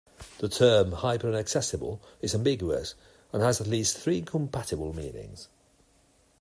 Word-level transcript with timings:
The 0.39 0.49
term 0.49 0.93
hyper-inaccessible 0.93 2.01
is 2.23 2.33
ambiguous 2.33 2.95
and 3.31 3.43
has 3.43 3.61
at 3.61 3.67
least 3.67 3.97
three 3.99 4.17
incompatible 4.17 4.93
meanings. 4.95 5.47